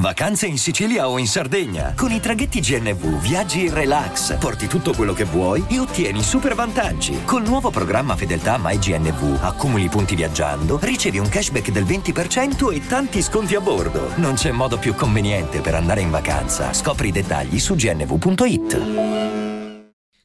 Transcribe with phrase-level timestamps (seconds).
[0.00, 1.92] Vacanze in Sicilia o in Sardegna.
[1.96, 6.54] Con i traghetti GNV viaggi in relax, porti tutto quello che vuoi e ottieni super
[6.54, 7.24] vantaggi.
[7.24, 13.20] Col nuovo programma Fedeltà MyGNV accumuli punti viaggiando, ricevi un cashback del 20% e tanti
[13.22, 14.12] sconti a bordo.
[14.16, 16.72] Non c'è modo più conveniente per andare in vacanza.
[16.72, 19.16] Scopri i dettagli su gnv.it.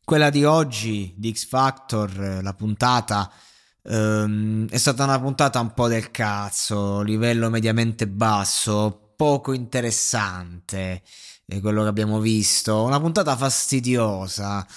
[0.03, 3.31] Quella di oggi di X Factor, la puntata,
[3.83, 11.01] ehm, è stata una puntata un po' del cazzo, livello mediamente basso, poco interessante
[11.45, 14.67] eh, quello che abbiamo visto, una puntata fastidiosa.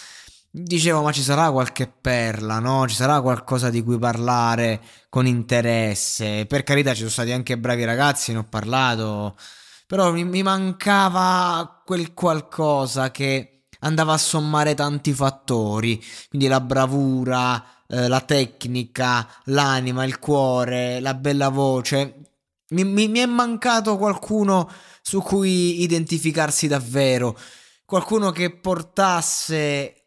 [0.49, 2.87] Dicevo, ma ci sarà qualche perla, no?
[2.87, 6.47] Ci sarà qualcosa di cui parlare con interesse.
[6.47, 9.37] Per carità, ci sono stati anche bravi ragazzi, ne ho parlato.
[9.85, 16.01] Però mi, mi mancava quel qualcosa che andava a sommare tanti fattori.
[16.29, 22.36] Quindi la bravura, eh, la tecnica, l'anima, il cuore, la bella voce.
[22.69, 24.69] Mi, mi, mi, è mancato qualcuno
[25.01, 27.39] su cui identificarsi davvero,
[27.85, 30.07] qualcuno che portasse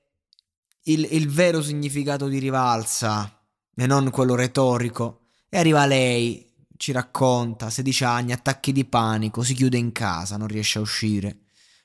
[0.84, 5.28] il, il vero significato di rivalsa e non quello retorico.
[5.48, 10.48] E arriva lei, ci racconta, 16 anni, attacchi di panico, si chiude in casa, non
[10.48, 11.38] riesce a uscire.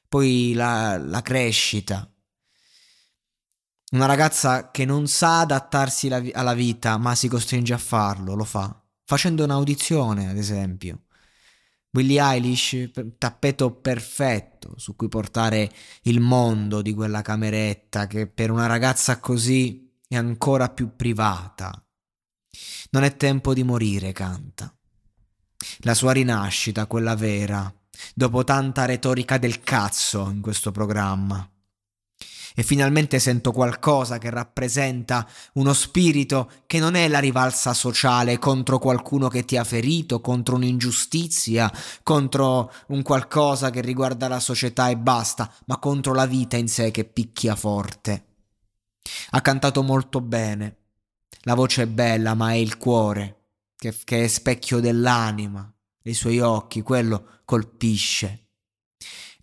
[0.09, 2.09] Poi la, la crescita.
[3.93, 8.84] Una ragazza che non sa adattarsi alla vita, ma si costringe a farlo, lo fa
[9.05, 11.03] facendo un'audizione, ad esempio.
[11.91, 15.71] Billie Eilish, tappeto perfetto su cui portare
[16.03, 21.71] il mondo di quella cameretta che per una ragazza così è ancora più privata.
[22.91, 24.75] Non è tempo di morire, canta.
[25.79, 27.73] La sua rinascita, quella vera,
[28.13, 31.49] dopo tanta retorica del cazzo in questo programma
[32.57, 38.79] e finalmente sento qualcosa che rappresenta uno spirito che non è la rivalsa sociale contro
[38.79, 41.71] qualcuno che ti ha ferito, contro un'ingiustizia,
[42.05, 46.93] contro un qualcosa che riguarda la società e basta, ma contro la vita in sé
[46.93, 48.27] che picchia forte.
[49.31, 50.77] Ha cantato molto bene.
[51.41, 55.71] La voce è bella, ma è il cuore, che, che è specchio dell'anima,
[56.05, 58.44] i suoi occhi, quello colpisce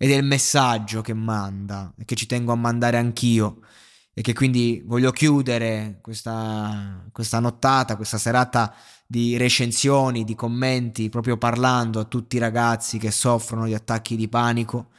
[0.02, 3.60] ed è il messaggio che manda e che ci tengo a mandare anch'io
[4.12, 8.74] e che quindi voglio chiudere questa, questa nottata, questa serata
[9.06, 14.26] di recensioni, di commenti, proprio parlando a tutti i ragazzi che soffrono di attacchi di
[14.26, 14.90] panico.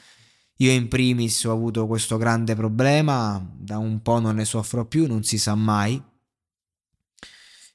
[0.59, 5.05] Io in primis ho avuto questo grande problema, da un po' non ne soffro più,
[5.05, 6.01] non si sa mai.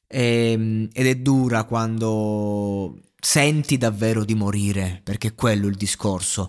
[0.06, 6.48] E, ehm, ed è dura quando senti davvero di morire, perché è quello il discorso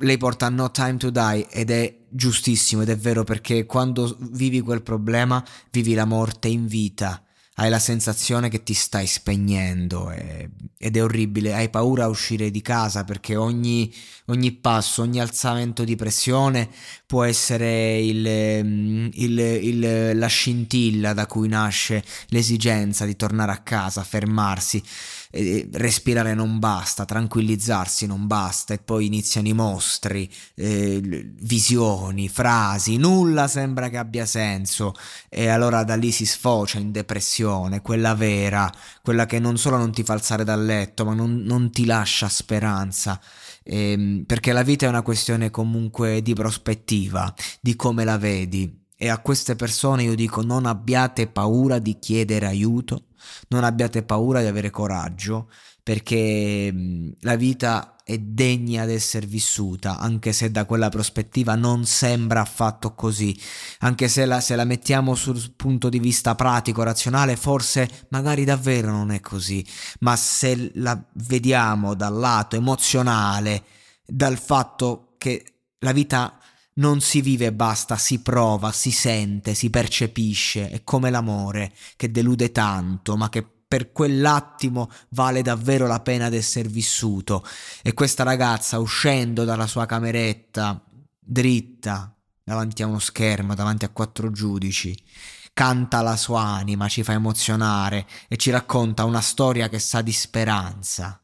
[0.00, 4.60] lei porta No Time to Die ed è giustissimo ed è vero perché quando vivi
[4.60, 7.22] quel problema vivi la morte in vita.
[7.54, 12.50] Hai la sensazione che ti stai spegnendo e, ed è orribile, hai paura a uscire
[12.50, 13.92] di casa perché ogni,
[14.26, 16.70] ogni passo, ogni alzamento di pressione
[17.06, 18.24] può essere il,
[19.12, 24.82] il, il, la scintilla da cui nasce l'esigenza di tornare a casa, fermarsi
[25.32, 31.00] respirare non basta, tranquillizzarsi non basta e poi iniziano i mostri, eh,
[31.40, 34.92] visioni, frasi, nulla sembra che abbia senso
[35.28, 39.92] e allora da lì si sfocia in depressione, quella vera, quella che non solo non
[39.92, 43.20] ti fa alzare dal letto ma non, non ti lascia speranza.
[43.62, 48.78] Eh, perché la vita è una questione comunque di prospettiva, di come la vedi.
[48.96, 53.04] E a queste persone io dico non abbiate paura di chiedere aiuto,
[53.48, 55.48] non abbiate paura di avere coraggio
[55.82, 56.72] perché
[57.20, 62.94] la vita è degna di essere vissuta, anche se da quella prospettiva non sembra affatto
[62.94, 63.38] così,
[63.80, 68.90] anche se la, se la mettiamo sul punto di vista pratico, razionale, forse magari davvero
[68.90, 69.64] non è così,
[70.00, 73.62] ma se la vediamo dal lato emozionale,
[74.04, 75.44] dal fatto che
[75.78, 76.38] la vita
[76.80, 82.10] non si vive e basta, si prova, si sente, si percepisce, è come l'amore che
[82.10, 87.46] delude tanto, ma che per quell'attimo vale davvero la pena di essere vissuto.
[87.82, 90.82] E questa ragazza, uscendo dalla sua cameretta,
[91.18, 92.12] dritta,
[92.42, 94.96] davanti a uno schermo, davanti a quattro giudici,
[95.52, 100.12] canta la sua anima, ci fa emozionare e ci racconta una storia che sa di
[100.12, 101.22] speranza.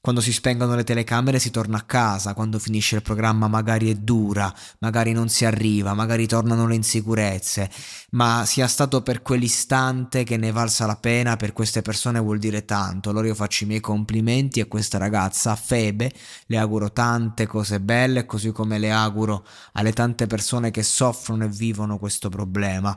[0.00, 3.94] Quando si spengono le telecamere si torna a casa, quando finisce il programma magari è
[3.94, 7.68] dura, magari non si arriva, magari tornano le insicurezze,
[8.10, 12.64] ma sia stato per quell'istante che ne valsa la pena per queste persone vuol dire
[12.64, 13.10] tanto.
[13.10, 16.12] Allora io faccio i miei complimenti a questa ragazza, a Febe,
[16.46, 21.48] le auguro tante cose belle, così come le auguro alle tante persone che soffrono e
[21.48, 22.96] vivono questo problema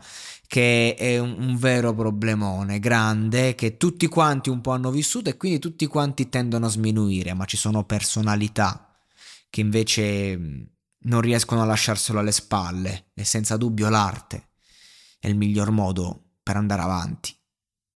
[0.51, 5.37] che è un, un, vero problemone grande che tutti quanti un po' hanno vissuto e
[5.37, 6.90] quindi tutti quanti tendono a sminuire,
[7.33, 8.95] ma ci sono personalità
[9.49, 10.61] che invece mm,
[11.03, 14.49] non riescono a lasciarselo alle spalle e senza dubbio l'arte
[15.19, 17.35] è il miglior modo per andare avanti.